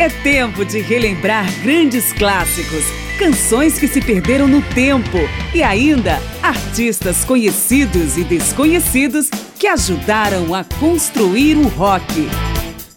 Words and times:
É 0.00 0.08
tempo 0.08 0.64
de 0.64 0.80
relembrar 0.80 1.44
grandes 1.60 2.12
clássicos, 2.12 2.84
canções 3.18 3.80
que 3.80 3.88
se 3.88 4.00
perderam 4.00 4.46
no 4.46 4.62
tempo 4.62 5.18
e 5.52 5.60
ainda 5.60 6.20
artistas 6.40 7.24
conhecidos 7.24 8.16
e 8.16 8.22
desconhecidos 8.22 9.28
que 9.58 9.66
ajudaram 9.66 10.54
a 10.54 10.62
construir 10.62 11.56
o 11.56 11.66
rock. 11.66 12.28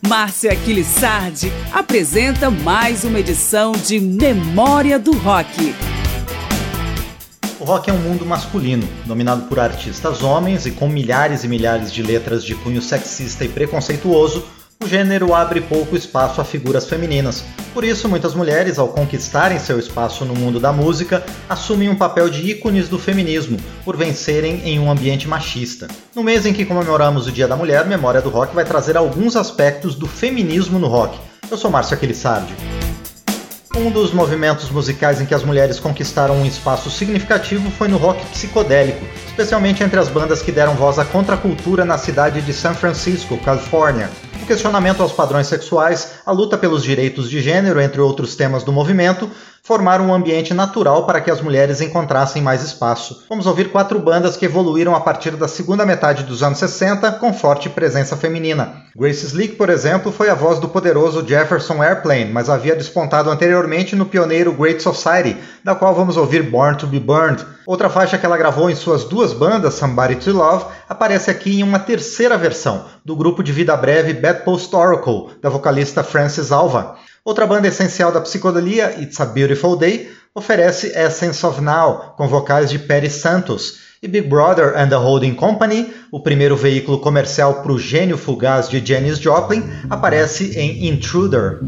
Márcia 0.07 0.51
Aquilissardi 0.51 1.51
apresenta 1.73 2.51
mais 2.51 3.03
uma 3.03 3.19
edição 3.19 3.71
de 3.71 3.99
Memória 3.99 4.99
do 4.99 5.11
Rock. 5.17 5.73
O 7.59 7.63
rock 7.63 7.89
é 7.89 7.93
um 7.93 7.97
mundo 7.99 8.27
masculino, 8.27 8.87
dominado 9.07 9.47
por 9.47 9.59
artistas 9.59 10.21
homens 10.21 10.67
e 10.67 10.71
com 10.71 10.87
milhares 10.87 11.43
e 11.43 11.47
milhares 11.47 11.91
de 11.91 12.03
letras 12.03 12.43
de 12.43 12.53
cunho 12.53 12.81
sexista 12.81 13.43
e 13.43 13.49
preconceituoso 13.49 14.60
o 14.83 14.87
gênero 14.87 15.33
abre 15.33 15.61
pouco 15.61 15.95
espaço 15.95 16.41
a 16.41 16.43
figuras 16.43 16.87
femininas. 16.87 17.43
Por 17.73 17.83
isso, 17.83 18.09
muitas 18.09 18.33
mulheres, 18.33 18.79
ao 18.79 18.87
conquistarem 18.87 19.59
seu 19.59 19.77
espaço 19.77 20.25
no 20.25 20.33
mundo 20.33 20.59
da 20.59 20.73
música, 20.73 21.23
assumem 21.47 21.87
um 21.87 21.95
papel 21.95 22.29
de 22.29 22.49
ícones 22.49 22.89
do 22.89 22.97
feminismo, 22.97 23.57
por 23.85 23.95
vencerem 23.95 24.61
em 24.65 24.79
um 24.79 24.89
ambiente 24.89 25.27
machista. 25.27 25.87
No 26.15 26.23
mês 26.23 26.45
em 26.45 26.53
que 26.53 26.65
comemoramos 26.65 27.27
o 27.27 27.31
Dia 27.31 27.47
da 27.47 27.55
Mulher, 27.55 27.85
Memória 27.85 28.21
do 28.21 28.29
Rock 28.29 28.55
vai 28.55 28.65
trazer 28.65 28.97
alguns 28.97 29.35
aspectos 29.35 29.93
do 29.93 30.07
feminismo 30.07 30.79
no 30.79 30.87
rock. 30.87 31.17
Eu 31.49 31.57
sou 31.57 31.69
Márcio 31.69 31.93
Aquilissardi. 31.93 32.53
Um 33.77 33.89
dos 33.89 34.11
movimentos 34.11 34.69
musicais 34.69 35.21
em 35.21 35.25
que 35.25 35.33
as 35.33 35.43
mulheres 35.43 35.79
conquistaram 35.79 36.35
um 36.35 36.45
espaço 36.45 36.89
significativo 36.89 37.69
foi 37.71 37.87
no 37.87 37.97
rock 37.97 38.25
psicodélico, 38.31 39.05
especialmente 39.27 39.81
entre 39.81 39.99
as 39.99 40.09
bandas 40.09 40.41
que 40.41 40.51
deram 40.51 40.73
voz 40.73 40.99
à 40.99 41.05
contracultura 41.05 41.85
na 41.85 41.97
cidade 41.97 42.41
de 42.41 42.51
San 42.51 42.73
Francisco, 42.73 43.37
Califórnia 43.37 44.09
o 44.41 44.45
questionamento 44.45 45.01
aos 45.01 45.11
padrões 45.11 45.47
sexuais, 45.47 46.13
a 46.25 46.31
luta 46.31 46.57
pelos 46.57 46.83
direitos 46.83 47.29
de 47.29 47.41
gênero, 47.41 47.79
entre 47.79 48.01
outros 48.01 48.35
temas 48.35 48.63
do 48.63 48.71
movimento, 48.71 49.29
formaram 49.63 50.07
um 50.07 50.13
ambiente 50.13 50.53
natural 50.53 51.05
para 51.05 51.21
que 51.21 51.29
as 51.29 51.39
mulheres 51.39 51.81
encontrassem 51.81 52.41
mais 52.41 52.63
espaço. 52.63 53.23
Vamos 53.29 53.45
ouvir 53.45 53.69
quatro 53.69 53.99
bandas 53.99 54.35
que 54.35 54.45
evoluíram 54.45 54.95
a 54.95 54.99
partir 54.99 55.31
da 55.31 55.47
segunda 55.47 55.85
metade 55.85 56.23
dos 56.23 56.41
anos 56.41 56.57
60 56.57 57.11
com 57.13 57.31
forte 57.31 57.69
presença 57.69 58.17
feminina. 58.17 58.81
Grace 58.95 59.25
Slick, 59.25 59.55
por 59.55 59.69
exemplo, 59.69 60.11
foi 60.11 60.29
a 60.29 60.35
voz 60.35 60.59
do 60.59 60.67
poderoso 60.67 61.25
Jefferson 61.25 61.83
Airplane, 61.83 62.31
mas 62.31 62.49
havia 62.49 62.75
despontado 62.75 63.29
anteriormente 63.29 63.95
no 63.95 64.05
pioneiro 64.05 64.53
Great 64.53 64.81
Society, 64.81 65.37
da 65.63 65.75
qual 65.75 65.93
vamos 65.93 66.17
ouvir 66.17 66.41
Born 66.43 66.77
to 66.77 66.87
be 66.87 66.99
Burned. 66.99 67.45
Outra 67.65 67.89
faixa 67.89 68.17
que 68.17 68.25
ela 68.25 68.37
gravou 68.37 68.69
em 68.69 68.75
suas 68.75 69.03
duas 69.03 69.33
bandas, 69.33 69.75
Somebody 69.75 70.15
to 70.15 70.31
Love, 70.31 70.65
aparece 70.89 71.29
aqui 71.29 71.59
em 71.59 71.63
uma 71.63 71.79
terceira 71.79 72.37
versão, 72.37 72.85
do 73.05 73.15
grupo 73.15 73.43
de 73.43 73.51
vida 73.51 73.75
breve 73.77 74.13
Bedpost 74.13 74.75
Oracle, 74.75 75.35
da 75.41 75.49
vocalista 75.49 76.03
Frances 76.03 76.51
Alva. 76.51 76.95
Outra 77.23 77.45
banda 77.45 77.67
essencial 77.67 78.11
da 78.11 78.21
psicodelia, 78.21 78.99
It's 78.99 79.19
a 79.19 79.25
Beautiful 79.25 79.75
Day, 79.75 80.11
oferece 80.33 80.91
Essence 80.97 81.45
of 81.45 81.61
Now, 81.61 82.15
com 82.17 82.27
vocais 82.27 82.69
de 82.69 82.79
Perry 82.79 83.09
Santos, 83.09 83.79
e 84.01 84.07
Big 84.07 84.27
Brother 84.27 84.73
and 84.75 84.89
the 84.89 84.95
Holding 84.95 85.35
Company, 85.35 85.93
o 86.11 86.19
primeiro 86.19 86.55
veículo 86.55 86.99
comercial 86.99 87.61
para 87.61 87.71
o 87.71 87.77
gênio 87.77 88.17
fugaz 88.17 88.67
de 88.67 88.83
Janis 88.83 89.19
Joplin, 89.19 89.63
aparece 89.89 90.57
em 90.57 90.87
Intruder. 90.87 91.59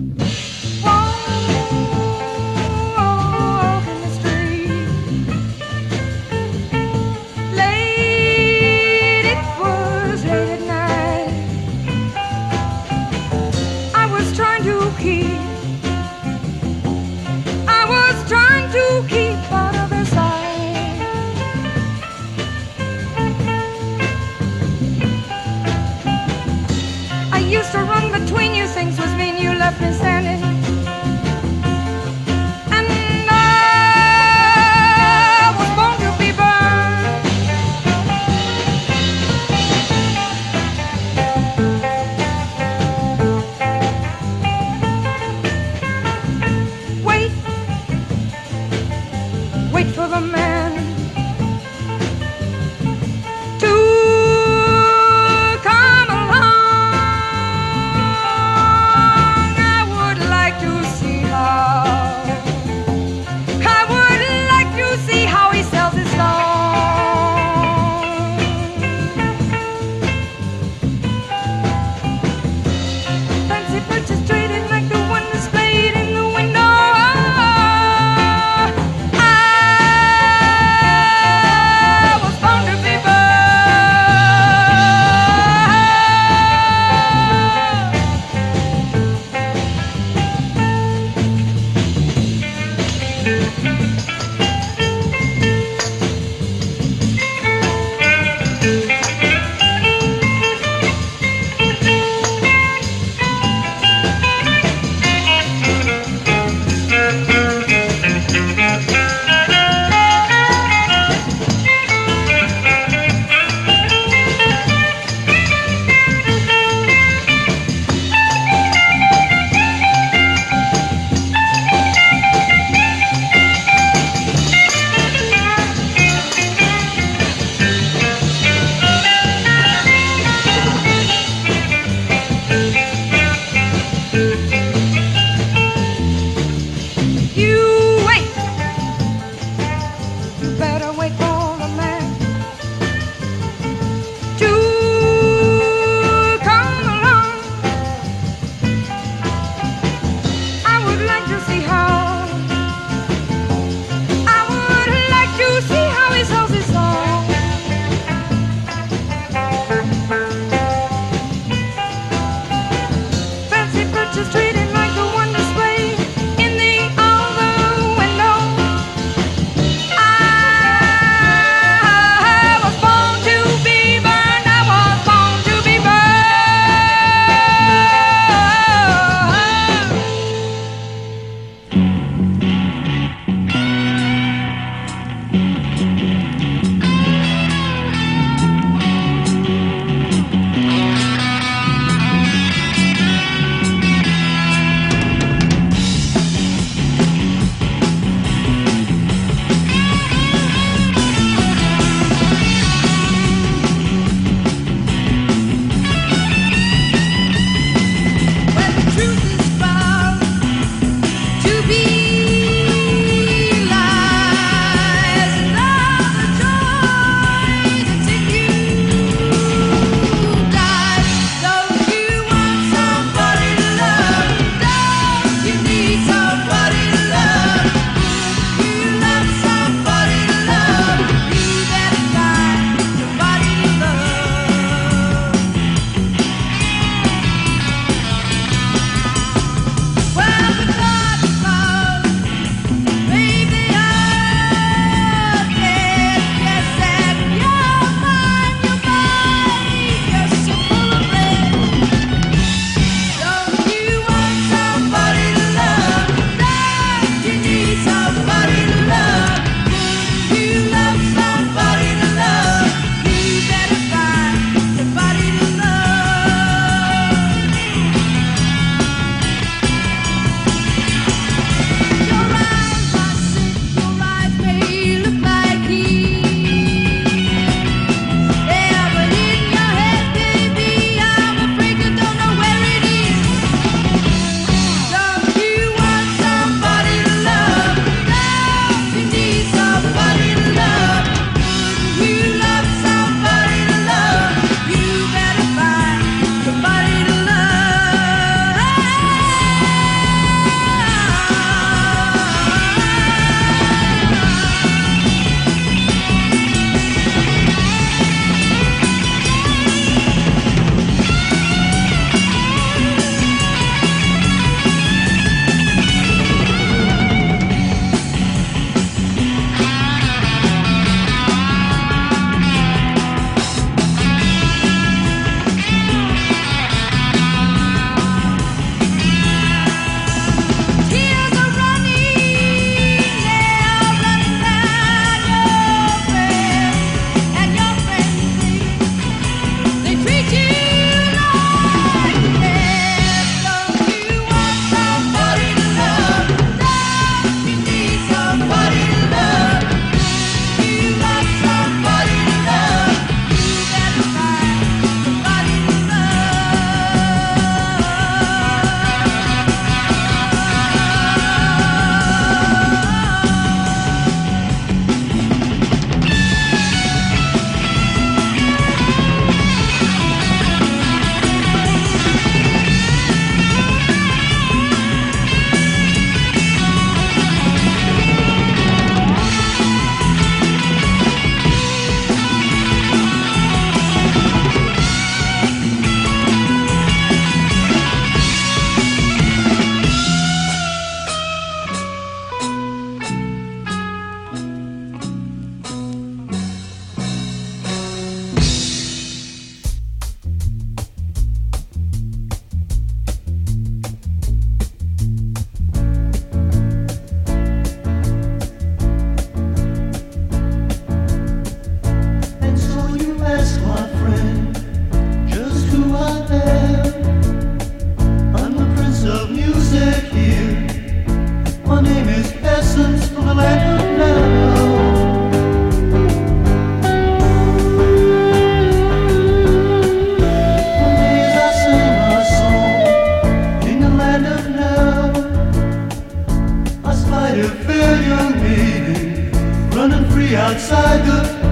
outside 440.54 441.04
the 441.08 441.43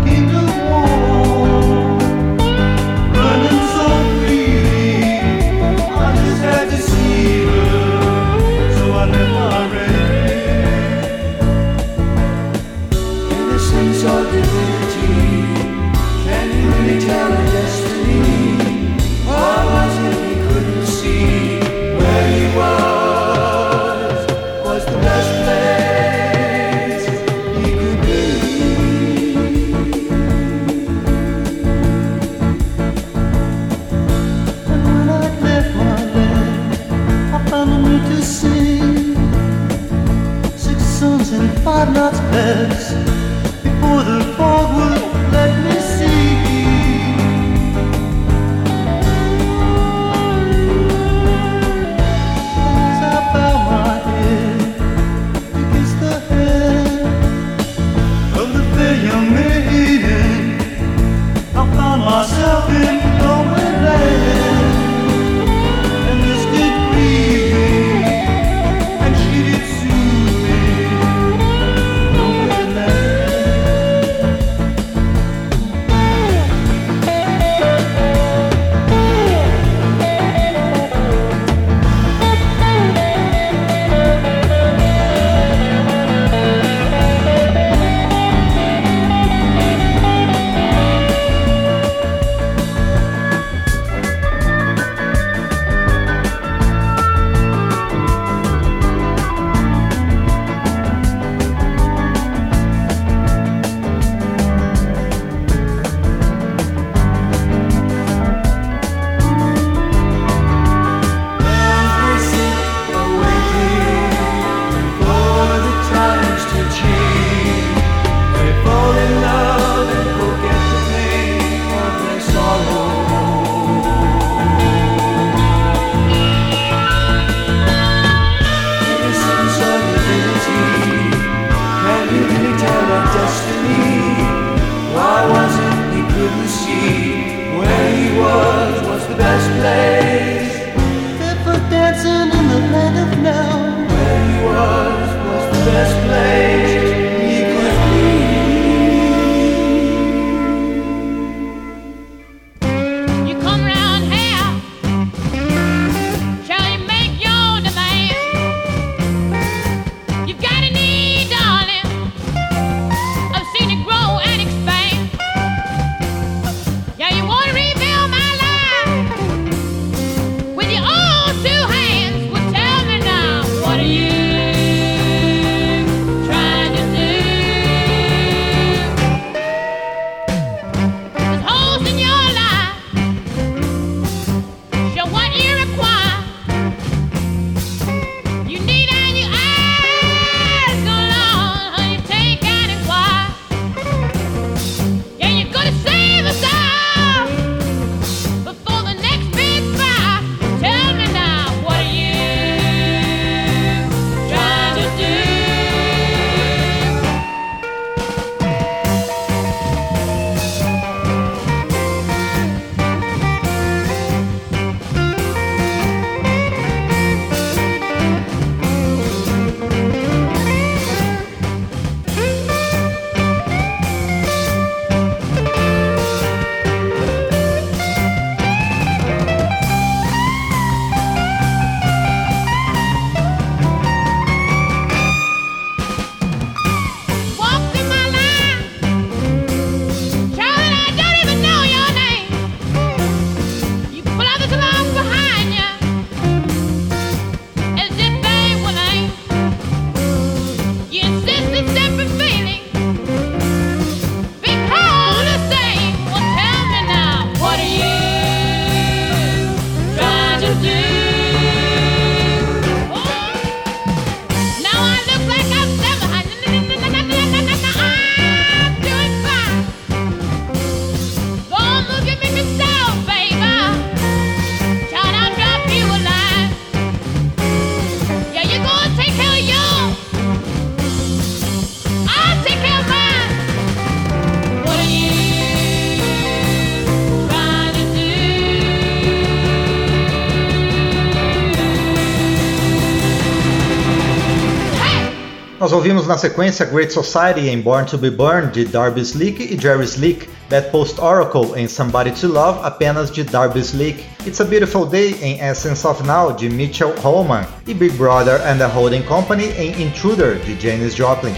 Nós 295.71 295.77
ouvimos 295.77 296.05
na 296.05 296.17
sequência 296.17 296.65
Great 296.65 296.91
Society 296.91 297.47
em 297.47 297.61
Born 297.61 297.85
to 297.85 297.97
Be 297.97 298.11
Burned 298.11 298.51
de 298.51 298.65
Darby 298.65 298.99
Slick 298.99 299.41
e 299.41 299.57
Jerry 299.57 299.85
Slick, 299.85 300.27
Post 300.69 300.99
Oracle 300.99 301.53
em 301.55 301.65
Somebody 301.65 302.11
to 302.11 302.27
Love 302.27 302.59
apenas 302.61 303.09
de 303.09 303.23
Darby 303.23 303.61
Slick, 303.61 304.03
It's 304.27 304.41
a 304.41 304.43
Beautiful 304.43 304.85
Day 304.85 305.17
em 305.21 305.39
Essence 305.39 305.87
of 305.87 306.05
Now 306.05 306.33
de 306.33 306.49
Mitchell 306.49 306.93
Holman. 307.01 307.45
E 307.65 307.73
Big 307.73 307.95
Brother 307.95 308.41
and 308.45 308.57
the 308.57 308.65
Holding 308.65 309.03
Company 309.03 309.45
em 309.57 309.81
Intruder 309.81 310.39
de 310.39 310.59
Janis 310.59 310.93
Joplin. 310.93 311.33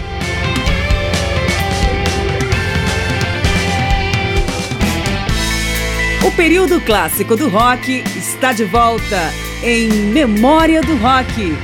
O 6.26 6.32
período 6.32 6.80
clássico 6.80 7.36
do 7.36 7.48
rock 7.48 8.02
está 8.16 8.52
de 8.52 8.64
volta 8.64 9.30
em 9.62 9.88
Memória 9.88 10.80
do 10.80 10.96
Rock 10.96 11.56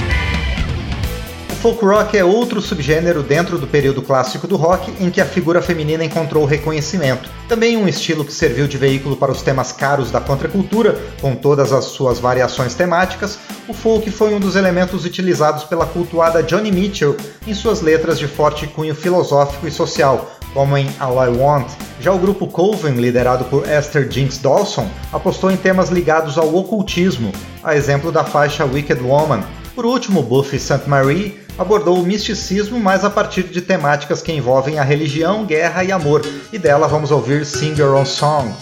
folk 1.61 1.85
rock 1.85 2.17
é 2.17 2.25
outro 2.25 2.63
subgênero 2.63 3.23
dentro 3.23 3.59
do 3.59 3.67
período 3.67 4.01
clássico 4.01 4.47
do 4.47 4.57
rock 4.57 4.91
em 4.99 5.11
que 5.11 5.21
a 5.21 5.27
figura 5.27 5.61
feminina 5.61 6.03
encontrou 6.03 6.47
reconhecimento. 6.47 7.29
Também 7.51 7.77
um 7.77 7.87
estilo 7.87 8.25
que 8.25 8.33
serviu 8.33 8.67
de 8.67 8.79
veículo 8.79 9.15
para 9.15 9.31
os 9.31 9.43
temas 9.43 9.71
caros 9.71 10.11
da 10.11 10.23
contracultura, 10.23 10.99
com 11.21 11.37
todas 11.37 11.71
as 11.71 11.85
suas 11.85 12.19
variações 12.19 12.75
temáticas, 12.75 13.39
o 13.69 13.75
folk 13.75 14.11
foi 14.11 14.35
um 14.35 14.41
dos 14.41 14.57
elementos 14.57 15.05
utilizados 15.05 15.65
pela 15.65 15.85
cultuada 15.85 16.43
Johnny 16.43 16.73
Mitchell 16.73 17.15
em 17.47 17.53
suas 17.53 17.83
letras 17.83 18.19
de 18.19 18.27
forte 18.27 18.67
cunho 18.67 18.95
filosófico 18.95 19.69
e 19.69 19.71
social, 19.71 20.31
como 20.55 20.79
em 20.79 20.89
All 20.99 21.23
I 21.23 21.29
Want. 21.37 21.69
Já 22.01 22.11
o 22.11 22.19
grupo 22.19 22.47
Coven, 22.47 22.95
liderado 22.95 23.45
por 23.45 23.69
Esther 23.69 24.11
Jinx 24.11 24.39
Dawson, 24.39 24.89
apostou 25.13 25.51
em 25.51 25.59
temas 25.59 25.91
ligados 25.91 26.39
ao 26.39 26.55
ocultismo, 26.55 27.31
a 27.63 27.77
exemplo 27.77 28.11
da 28.11 28.25
faixa 28.25 28.65
Wicked 28.65 29.03
Woman, 29.03 29.45
por 29.81 29.87
último, 29.87 30.23
Buffy 30.23 30.59
St. 30.59 30.83
Marie 30.87 31.40
abordou 31.59 32.01
o 32.01 32.07
misticismo, 32.07 32.79
mas 32.81 33.05
a 33.05 33.11
partir 33.11 33.45
de 33.45 33.61
temáticas 33.61 34.23
que 34.23 34.33
envolvem 34.33 34.79
a 34.79 34.83
religião, 34.83 35.45
guerra 35.45 35.85
e 35.85 35.93
amor, 35.93 36.23
e 36.53 36.59
dela 36.59 36.89
vamos 36.89 37.11
ouvir 37.11 37.45
Sing 37.45 37.79
Your 37.79 37.95
Own 37.95 38.07
Song. 38.07 38.55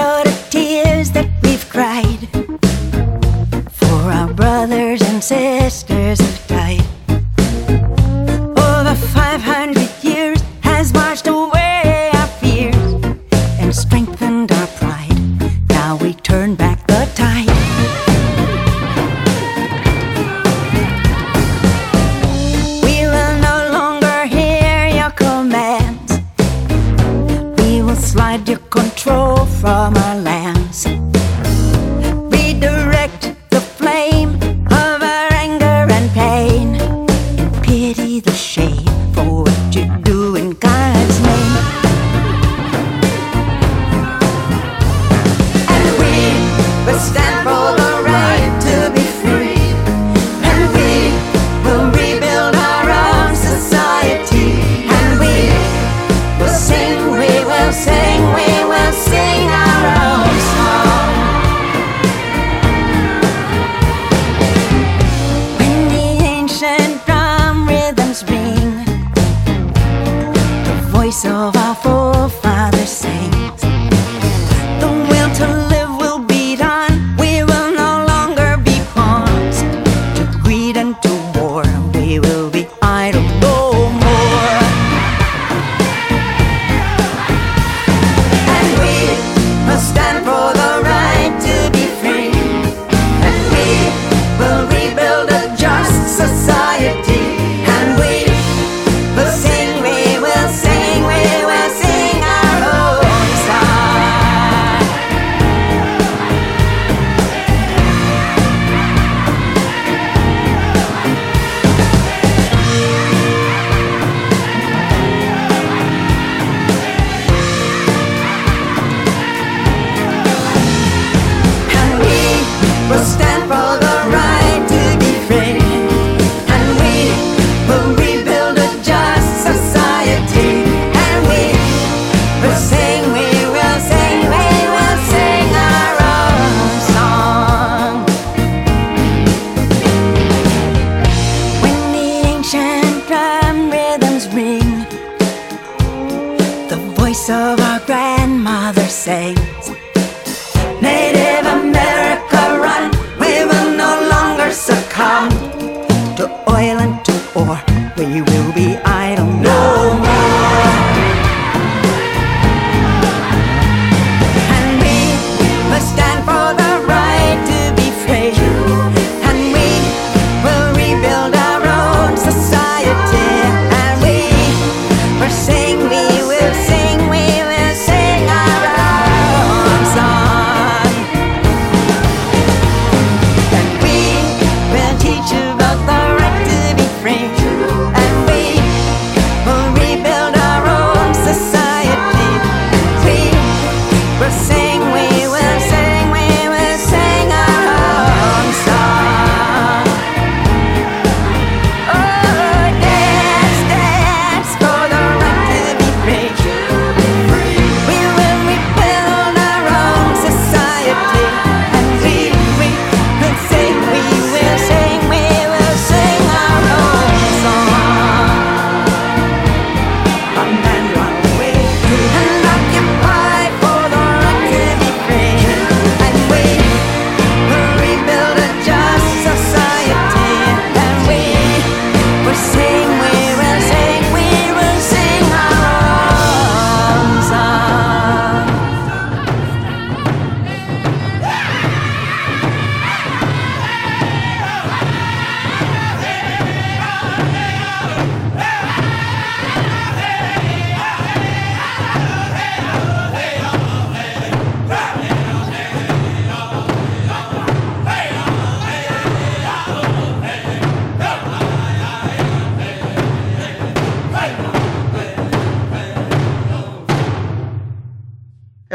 but 0.00 0.39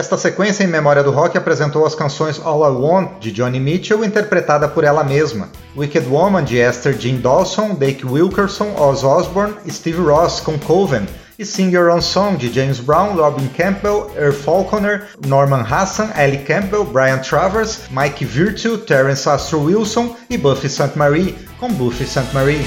Esta 0.06 0.20
sequência 0.20 0.64
em 0.64 0.68
memória 0.68 1.02
do 1.02 1.10
rock 1.10 1.36
apresentou 1.36 1.84
as 1.84 1.96
canções 1.96 2.40
All 2.40 2.64
I 2.64 2.76
Want 2.76 3.20
de 3.20 3.32
Johnny 3.32 3.60
Mitchell, 3.60 4.06
interpretada 4.06 4.68
por 4.68 4.84
ela 4.84 5.04
mesma, 5.04 5.50
Wicked 5.76 6.08
Woman 6.08 6.44
de 6.44 6.58
Esther 6.60 6.96
Jean 6.96 7.16
Dawson, 7.16 7.74
Dake 7.74 8.06
Wilkerson, 8.06 8.76
Oz 8.78 9.04
Osbourne, 9.04 9.56
Steve 9.68 10.00
Ross 10.00 10.40
com 10.40 10.60
Coven 10.60 11.08
e 11.40 11.44
Sing 11.44 11.72
Your 11.72 11.92
Own 11.92 12.02
Song 12.02 12.38
de 12.38 12.54
James 12.54 12.80
Brown, 12.80 13.16
Robin 13.16 13.48
Campbell, 13.58 14.12
Earl 14.16 14.32
Falconer, 14.32 15.08
Norman 15.26 15.66
Hassan, 15.68 16.12
Ellie 16.16 16.46
Campbell, 16.46 16.86
Brian 16.86 17.18
Travers, 17.18 17.90
Mike 17.90 18.24
Virtue, 18.26 18.78
Terence 18.78 19.28
Astro 19.28 19.60
Wilson 19.60 20.16
e 20.30 20.38
Buffy 20.38 20.70
St. 20.70 20.92
Marie 20.96 21.36
com 21.60 21.74
Buffy 21.74 22.06
St. 22.06 22.32
Marie. 22.32 22.64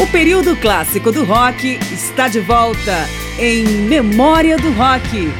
O 0.00 0.08
período 0.08 0.56
clássico 0.56 1.12
do 1.12 1.22
rock 1.24 1.78
está 1.92 2.26
de 2.26 2.40
volta 2.40 3.08
em 3.38 3.64
Memória 3.64 4.56
do 4.56 4.72
Rock. 4.72 5.30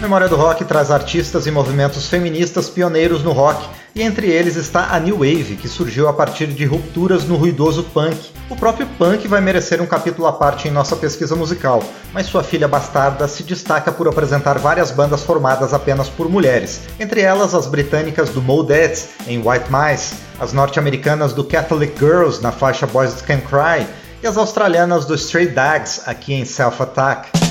Memória 0.00 0.28
do 0.28 0.36
Rock 0.36 0.62
traz 0.66 0.90
artistas 0.90 1.46
e 1.46 1.50
movimentos 1.50 2.06
feministas 2.06 2.68
pioneiros 2.68 3.22
no 3.22 3.32
rock, 3.32 3.66
e 3.94 4.02
entre 4.02 4.30
eles 4.30 4.54
está 4.54 4.94
a 4.94 5.00
New 5.00 5.16
Wave, 5.20 5.56
que 5.56 5.66
surgiu 5.66 6.06
a 6.06 6.12
partir 6.12 6.48
de 6.48 6.66
rupturas 6.66 7.24
no 7.24 7.34
ruidoso 7.34 7.82
punk. 7.82 8.30
O 8.50 8.56
próprio 8.56 8.86
punk 8.98 9.26
vai 9.26 9.40
merecer 9.40 9.80
um 9.80 9.86
capítulo 9.86 10.28
à 10.28 10.34
parte 10.34 10.68
em 10.68 10.70
nossa 10.70 10.94
pesquisa 10.96 11.34
musical, 11.34 11.82
mas 12.12 12.26
sua 12.26 12.44
filha 12.44 12.68
bastarda 12.68 13.26
se 13.26 13.42
destaca 13.42 13.90
por 13.90 14.06
apresentar 14.06 14.58
várias 14.58 14.90
bandas 14.90 15.22
formadas 15.22 15.72
apenas 15.72 16.10
por 16.10 16.28
mulheres, 16.28 16.82
entre 17.00 17.22
elas 17.22 17.54
as 17.54 17.66
britânicas 17.66 18.28
do 18.28 18.42
Modettes 18.42 19.08
em 19.26 19.38
White 19.38 19.70
Mice, 19.70 20.14
as 20.38 20.52
norte-americanas 20.52 21.32
do 21.32 21.42
Catholic 21.42 21.98
Girls 21.98 22.42
na 22.42 22.52
faixa 22.52 22.86
Boys 22.86 23.22
Can 23.22 23.40
Cry 23.40 23.86
e 24.22 24.26
as 24.26 24.36
australianas 24.36 25.06
do 25.06 25.14
Stray 25.14 25.46
Dogs 25.46 26.02
aqui 26.04 26.34
em 26.34 26.44
Self 26.44 26.82
Attack. 26.82 27.45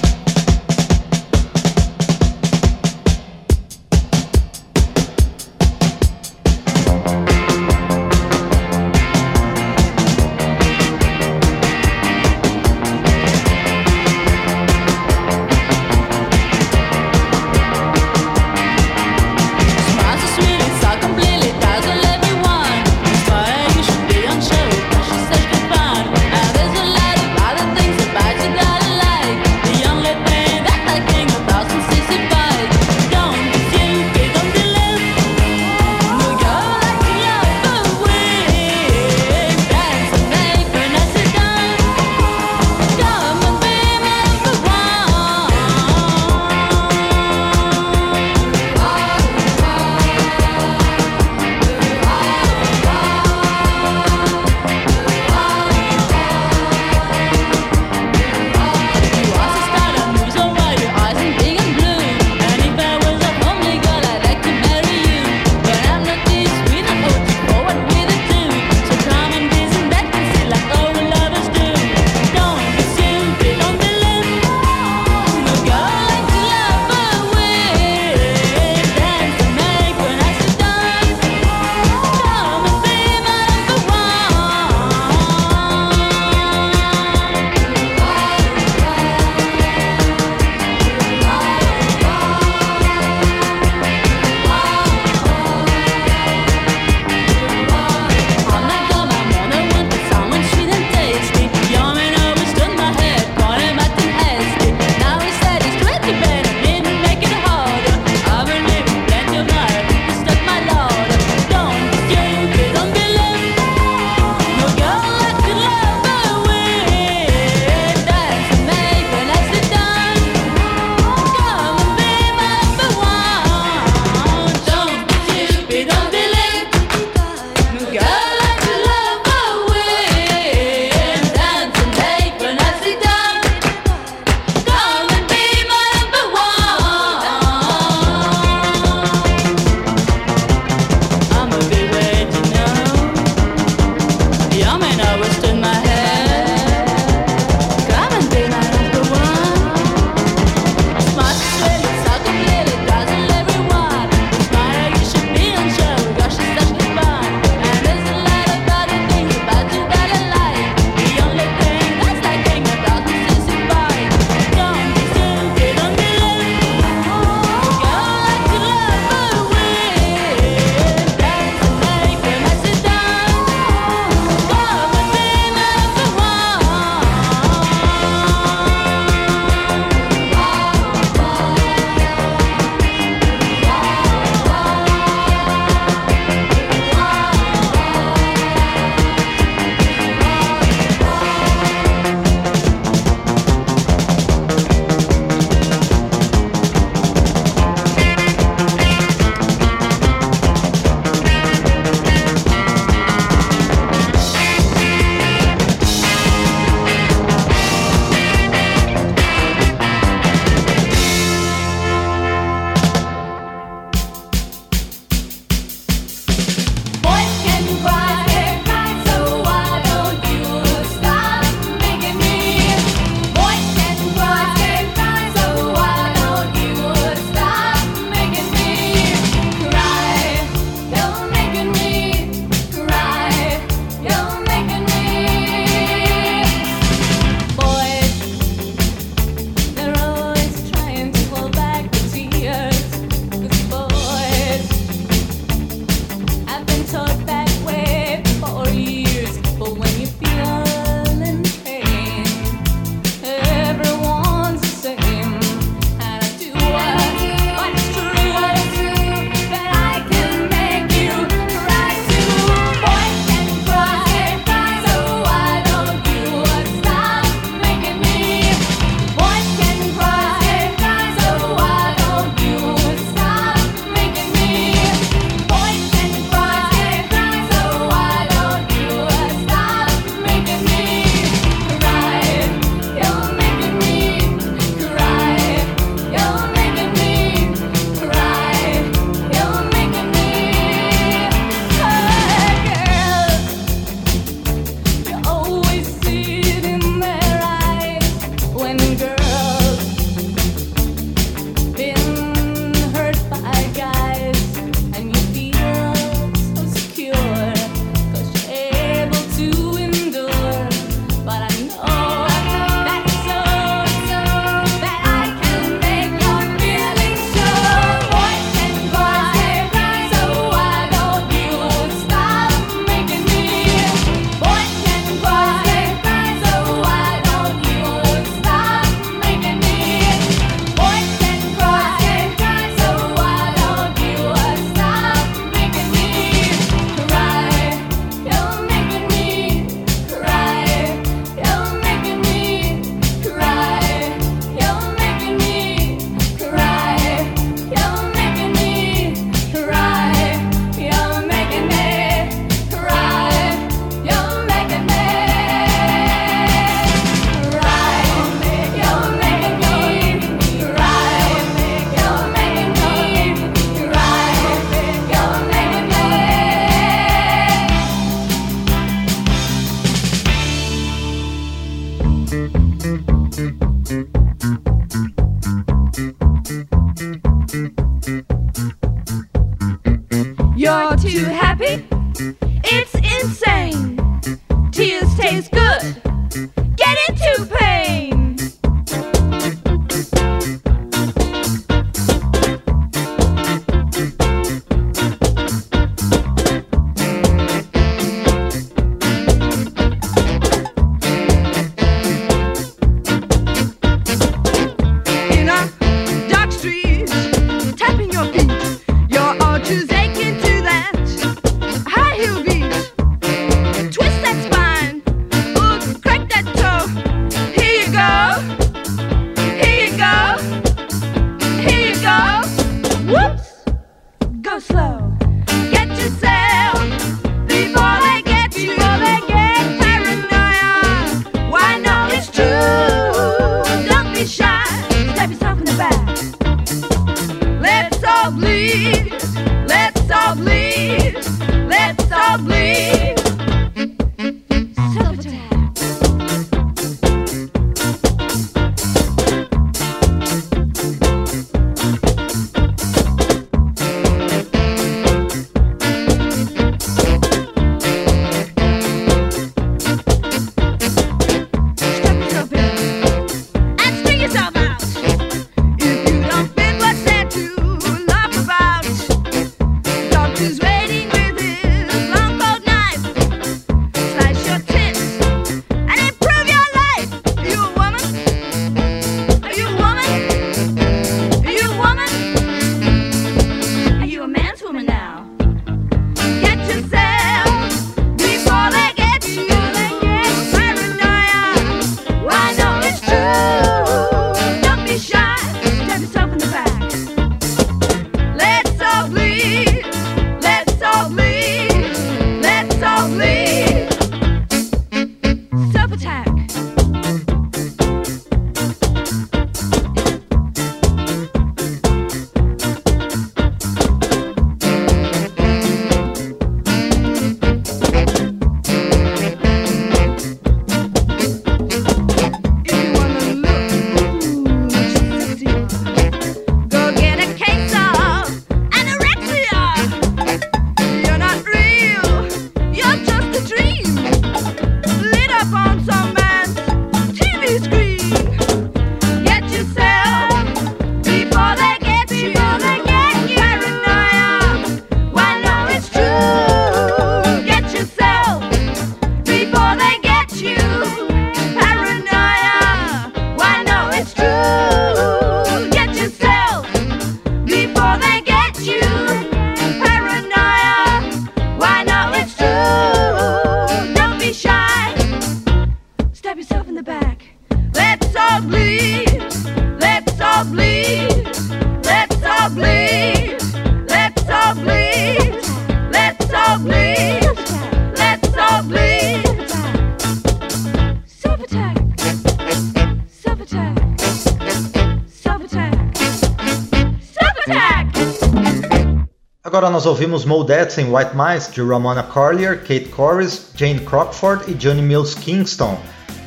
Ouvimos 590.06 590.24
Modettes 590.24 590.78
em 590.78 590.94
White 590.94 591.14
Mice 591.16 591.52
de 591.52 591.64
Ramona 591.64 592.04
Collier, 592.04 592.60
Kate 592.60 592.90
Corris, 592.90 593.50
Jane 593.56 593.80
Crockford 593.80 594.44
e 594.48 594.54
Johnny 594.54 594.84
Mills 594.84 595.16
Kingston, 595.16 595.80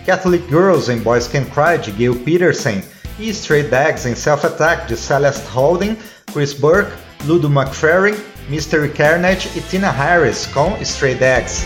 Catholic 0.05 0.45
Girls 0.49 0.91
em 0.91 0.99
Boys 0.99 1.29
Can 1.29 1.45
Cry 1.45 1.79
de 1.81 1.93
Gail 1.93 2.17
Peterson. 2.17 2.83
E 3.21 3.31
Stray 3.31 3.63
Dags 3.63 4.05
em 4.05 4.17
Self 4.17 4.45
Attack 4.45 4.89
de 4.89 4.97
Celeste 4.97 5.47
Holding, 5.55 5.97
Chris 6.33 6.53
Burke, 6.53 6.91
Ludo 7.25 7.49
McFerrin, 7.49 8.17
Mystery 8.49 8.89
Carnage 8.89 9.49
e 9.55 9.61
Tina 9.61 9.93
Harris 9.93 10.47
com 10.47 10.77
Stray 10.81 11.15
Dags. 11.15 11.65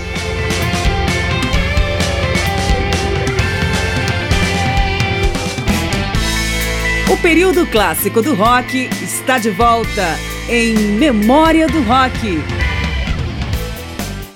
O 7.11 7.17
período 7.23 7.67
clássico 7.67 8.21
do 8.21 8.35
rock 8.35 8.91
está 9.03 9.39
de 9.39 9.51
volta 9.51 10.32
em 10.49 10.75
Memória 10.75 11.69
do 11.69 11.83
Rock. 11.83 12.43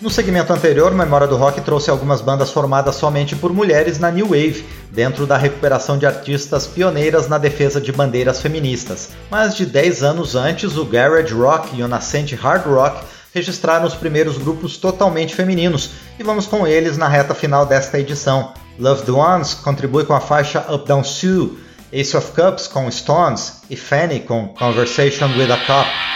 No 0.00 0.08
segmento 0.08 0.52
anterior, 0.52 0.94
Memória 0.94 1.26
do 1.26 1.36
Rock 1.36 1.60
trouxe 1.62 1.90
algumas 1.90 2.20
bandas 2.20 2.50
formadas 2.52 2.94
somente 2.94 3.34
por 3.34 3.52
mulheres 3.52 3.98
na 3.98 4.10
New 4.10 4.26
Wave, 4.28 4.64
dentro 4.92 5.26
da 5.26 5.36
recuperação 5.36 5.98
de 5.98 6.06
artistas 6.06 6.66
pioneiras 6.66 7.28
na 7.28 7.38
defesa 7.38 7.80
de 7.80 7.90
bandeiras 7.90 8.40
feministas. 8.40 9.08
Mais 9.30 9.56
de 9.56 9.66
10 9.66 10.04
anos 10.04 10.36
antes, 10.36 10.76
o 10.76 10.84
garage 10.84 11.34
rock 11.34 11.76
e 11.76 11.82
o 11.82 11.88
nascente 11.88 12.36
hard 12.36 12.66
rock 12.66 13.04
registraram 13.34 13.86
os 13.86 13.94
primeiros 13.94 14.38
grupos 14.38 14.76
totalmente 14.76 15.34
femininos, 15.34 15.90
e 16.18 16.22
vamos 16.22 16.46
com 16.46 16.66
eles 16.66 16.96
na 16.96 17.08
reta 17.08 17.34
final 17.34 17.66
desta 17.66 17.98
edição. 17.98 18.52
Loved 18.78 19.10
Ones 19.10 19.54
contribui 19.54 20.04
com 20.04 20.14
a 20.14 20.20
faixa 20.20 20.64
Up 20.72 20.86
Down 20.86 21.02
Sue, 21.02 21.58
Ace 21.98 22.14
of 22.14 22.32
Cups 22.32 22.68
com 22.68 22.90
Stones 22.90 23.62
e 23.70 23.76
Fanny 23.76 24.20
com 24.20 24.48
Conversation 24.48 25.28
with 25.38 25.50
a 25.50 25.56
Cop. 25.66 26.15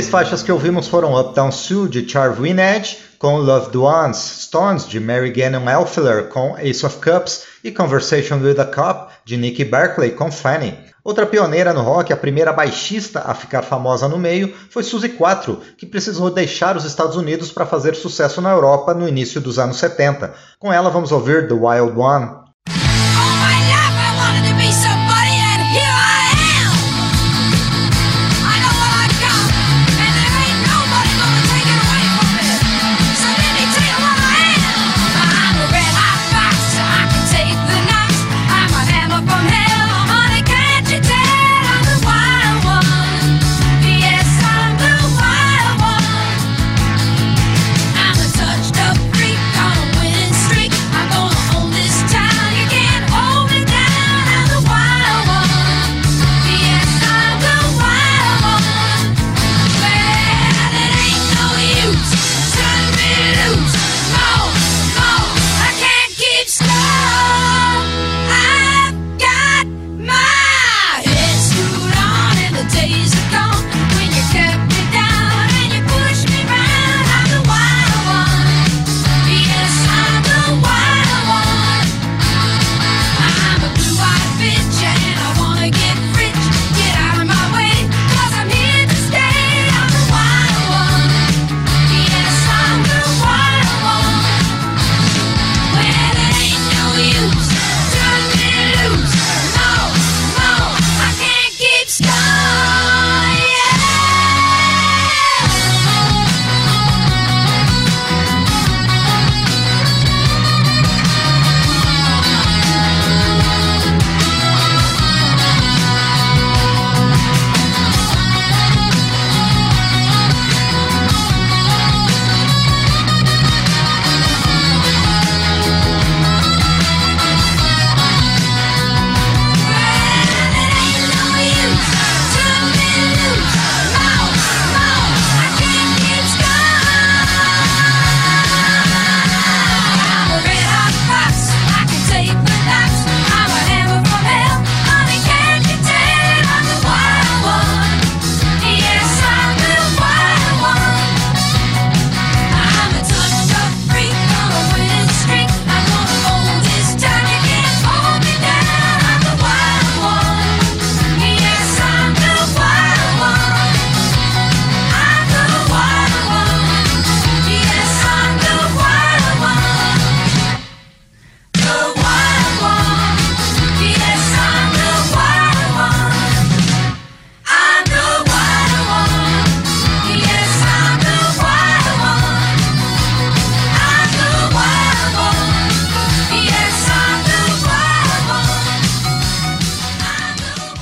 Três 0.00 0.08
faixas 0.08 0.42
que 0.42 0.50
ouvimos 0.50 0.88
foram 0.88 1.14
Uptown 1.14 1.52
Sue, 1.52 1.86
de 1.86 2.08
Charles 2.08 2.38
Winedge, 2.38 2.96
com 3.18 3.36
Loved 3.36 3.76
Ones, 3.76 4.16
Stones, 4.16 4.88
de 4.88 4.98
Mary 4.98 5.30
Gannon 5.30 5.68
Elfler, 5.68 6.28
com 6.28 6.56
Ace 6.58 6.86
of 6.86 6.96
Cups, 7.00 7.42
e 7.62 7.70
Conversation 7.70 8.36
with 8.36 8.58
a 8.58 8.64
Cop, 8.64 9.12
de 9.26 9.36
Nicky 9.36 9.62
Berkeley, 9.62 10.12
com 10.12 10.32
Fanny. 10.32 10.74
Outra 11.04 11.26
pioneira 11.26 11.74
no 11.74 11.82
rock, 11.82 12.14
a 12.14 12.16
primeira 12.16 12.50
baixista 12.50 13.24
a 13.26 13.34
ficar 13.34 13.60
famosa 13.60 14.08
no 14.08 14.18
meio, 14.18 14.54
foi 14.70 14.82
Suzy 14.82 15.10
Quatro, 15.10 15.60
que 15.76 15.84
precisou 15.84 16.30
deixar 16.30 16.78
os 16.78 16.86
Estados 16.86 17.16
Unidos 17.16 17.52
para 17.52 17.66
fazer 17.66 17.94
sucesso 17.94 18.40
na 18.40 18.52
Europa 18.52 18.94
no 18.94 19.06
início 19.06 19.38
dos 19.38 19.58
anos 19.58 19.76
70. 19.76 20.32
Com 20.58 20.72
ela 20.72 20.88
vamos 20.88 21.12
ouvir 21.12 21.46
The 21.46 21.52
Wild 21.52 21.98
One. 21.98 22.39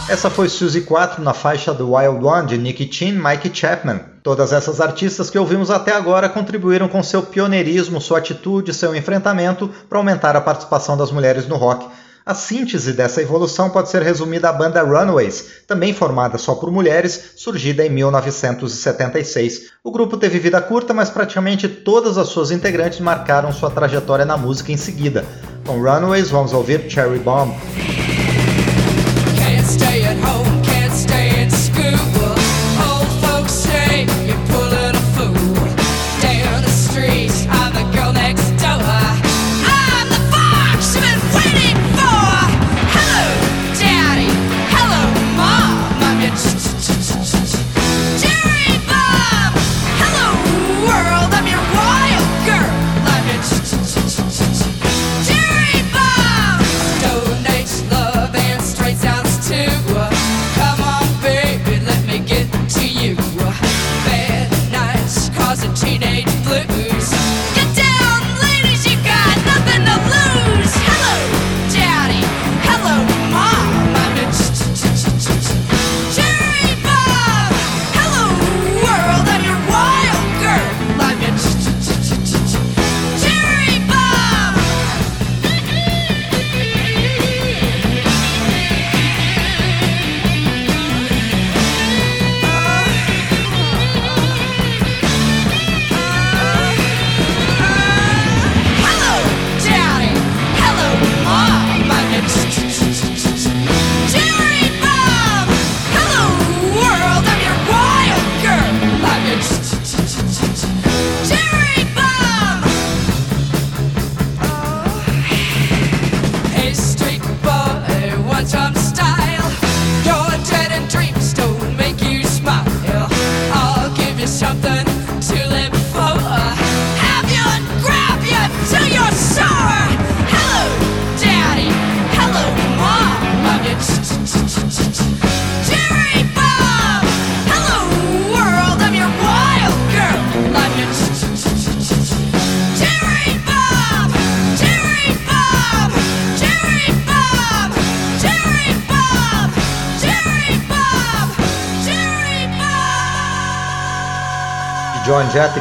Essa 0.08 0.30
foi 0.30 0.48
Suzy 0.48 0.80
4 0.80 1.22
na 1.22 1.34
faixa 1.34 1.74
do 1.74 1.92
Wild 1.92 2.24
One 2.24 2.46
de 2.46 2.56
Nicky 2.56 2.90
Chin 2.90 3.08
e 3.08 3.12
Mike 3.12 3.54
Chapman. 3.54 4.00
Todas 4.22 4.54
essas 4.54 4.80
artistas 4.80 5.28
que 5.28 5.38
ouvimos 5.38 5.70
até 5.70 5.92
agora 5.92 6.30
contribuíram 6.30 6.88
com 6.88 7.02
seu 7.02 7.22
pioneirismo, 7.22 8.00
sua 8.00 8.16
atitude, 8.16 8.72
seu 8.72 8.96
enfrentamento 8.96 9.68
para 9.86 9.98
aumentar 9.98 10.34
a 10.34 10.40
participação 10.40 10.96
das 10.96 11.12
mulheres 11.12 11.46
no 11.46 11.56
rock. 11.56 11.86
A 12.24 12.32
síntese 12.32 12.94
dessa 12.94 13.20
evolução 13.20 13.68
pode 13.68 13.90
ser 13.90 14.00
resumida 14.00 14.48
à 14.48 14.52
banda 14.52 14.82
Runaways, 14.82 15.64
também 15.66 15.92
formada 15.92 16.38
só 16.38 16.54
por 16.54 16.72
mulheres, 16.72 17.32
surgida 17.36 17.84
em 17.84 17.90
1976. 17.90 19.72
O 19.84 19.92
grupo 19.92 20.16
teve 20.16 20.38
vida 20.38 20.60
curta, 20.62 20.94
mas 20.94 21.10
praticamente 21.10 21.68
todas 21.68 22.16
as 22.16 22.28
suas 22.28 22.50
integrantes 22.50 23.00
marcaram 23.00 23.52
sua 23.52 23.70
trajetória 23.70 24.24
na 24.24 24.38
música 24.38 24.72
em 24.72 24.76
seguida. 24.78 25.22
Com 25.66 25.74
Runaways, 25.74 26.30
vamos 26.30 26.54
ouvir 26.54 26.90
Cherry 26.90 27.18
Bomb. 27.18 27.54
John 30.20 30.57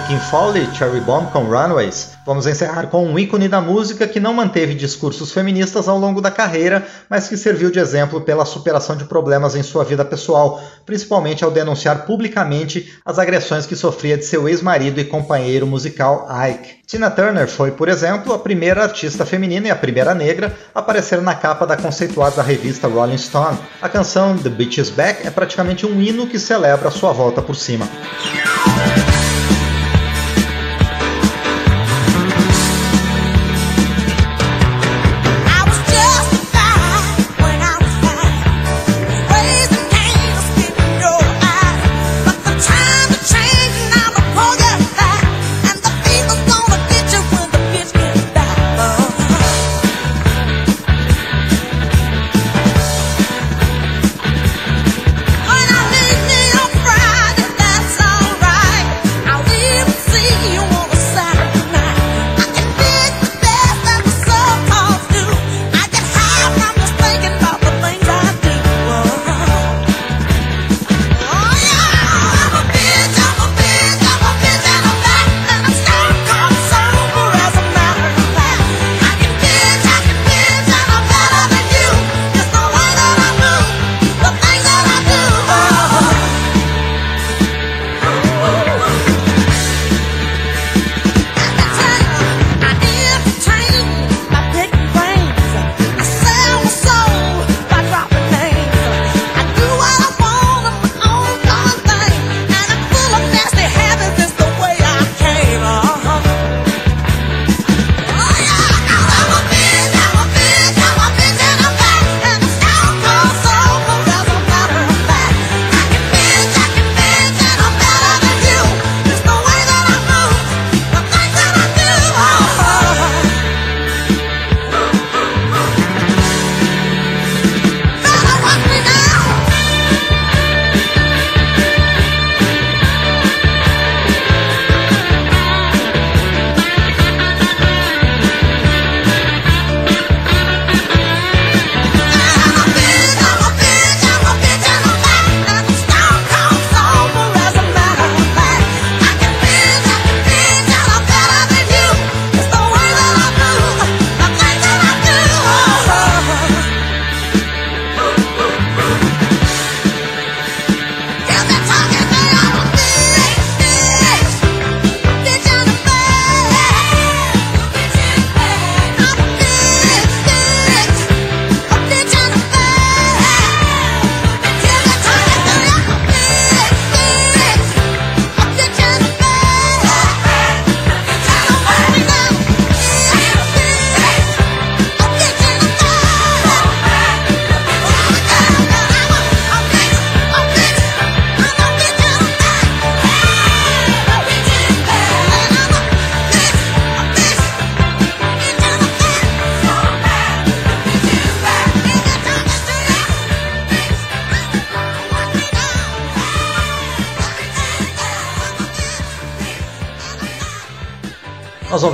Kim 0.06 0.20
Fowley, 0.20 0.68
Cherry 0.76 1.00
Bomb 1.02 1.32
com 1.32 1.44
Runaways. 1.44 2.12
Vamos 2.26 2.46
encerrar 2.46 2.88
com 2.88 3.06
um 3.06 3.18
ícone 3.18 3.48
da 3.48 3.62
música 3.62 4.08
que 4.08 4.20
não 4.20 4.34
manteve 4.34 4.74
discursos 4.74 5.32
feministas 5.32 5.88
ao 5.88 5.98
longo 5.98 6.22
da 6.22 6.30
carreira, 6.30 6.86
mas 7.10 7.28
que 7.28 7.38
serviu 7.38 7.72
de 7.72 7.80
exemplo 7.80 8.22
pela 8.22 8.46
superação 8.46 8.96
de 8.96 9.06
problemas 9.06 9.56
em 9.56 9.64
sua 9.64 9.84
vida 9.84 10.04
pessoal, 10.04 10.62
principalmente 10.86 11.44
ao 11.44 11.52
denunciar 11.52 12.06
publicamente 12.06 12.94
as 13.06 13.18
agressões 13.18 13.66
que 13.66 13.76
sofria 13.76 14.18
de 14.18 14.26
seu 14.26 14.48
ex-marido 14.48 15.00
e 15.00 15.06
companheiro 15.06 15.66
musical 15.66 16.28
Ike. 16.50 16.78
Tina 16.86 17.10
Turner 17.10 17.48
foi, 17.48 17.72
por 17.72 17.90
exemplo, 17.90 18.34
a 18.34 18.40
primeira 18.40 18.84
artista 18.84 19.26
feminina 19.26 19.68
e 19.68 19.72
a 19.72 19.76
primeira 19.76 20.14
negra 20.14 20.56
a 20.76 20.80
aparecer 20.80 21.22
na 21.22 21.36
capa 21.36 21.66
da 21.66 21.78
conceituada 21.78 22.42
revista 22.42 22.88
Rolling 22.88 23.18
Stone. 23.18 23.58
A 23.82 23.90
canção 23.90 24.38
The 24.38 24.50
Bitch 24.50 24.78
Is 24.78 24.90
Back 24.90 25.26
é 25.26 25.32
praticamente 25.32 25.86
um 25.86 26.02
hino 26.02 26.28
que 26.28 26.38
celebra 26.38 26.92
sua 26.92 27.12
volta 27.12 27.42
por 27.42 27.56
cima. 27.56 27.88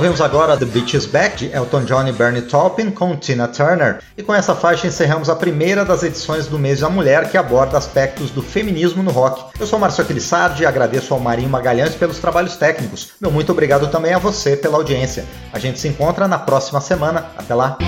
Ouvimos 0.04 0.20
agora 0.20 0.54
The 0.54 0.66
Beach 0.66 0.94
is 0.94 1.06
Back 1.06 1.36
de 1.38 1.56
Elton 1.56 1.84
John 1.84 2.06
e 2.06 2.12
Bernie 2.12 2.42
Taupin 2.42 2.90
com 2.90 3.16
Tina 3.16 3.48
Turner. 3.48 4.00
E 4.18 4.22
com 4.22 4.34
essa 4.34 4.54
faixa 4.54 4.86
encerramos 4.86 5.30
a 5.30 5.34
primeira 5.34 5.82
das 5.82 6.02
edições 6.02 6.46
do 6.46 6.58
Mês 6.58 6.80
da 6.80 6.90
Mulher 6.90 7.30
que 7.30 7.38
aborda 7.38 7.78
aspectos 7.78 8.30
do 8.30 8.42
feminismo 8.42 9.02
no 9.02 9.10
rock. 9.10 9.42
Eu 9.58 9.66
sou 9.66 9.78
Márcio 9.78 10.04
Aquilissardi 10.04 10.62
e 10.62 10.66
agradeço 10.66 11.14
ao 11.14 11.20
Marinho 11.20 11.48
Magalhães 11.48 11.94
pelos 11.94 12.18
trabalhos 12.18 12.54
técnicos. 12.56 13.12
Meu 13.18 13.30
muito 13.30 13.50
obrigado 13.50 13.90
também 13.90 14.12
a 14.12 14.18
você 14.18 14.58
pela 14.58 14.76
audiência. 14.76 15.24
A 15.50 15.58
gente 15.58 15.78
se 15.78 15.88
encontra 15.88 16.28
na 16.28 16.38
próxima 16.38 16.82
semana. 16.82 17.30
Até 17.38 17.54
lá! 17.54 17.78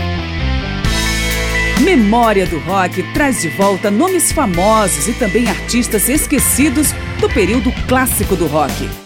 Memória 1.83 2.47
do 2.47 2.59
Rock 2.61 3.03
traz 3.13 3.43
de 3.43 3.51
volta 3.51 3.91
nomes 3.91 4.33
famosos 4.33 5.07
e 5.07 5.13
também 5.13 5.51
artistas 5.51 6.09
esquecidos 6.09 6.93
do 7.21 7.29
período 7.29 7.71
clássico 7.87 8.35
do 8.35 8.47
rock. 8.47 9.06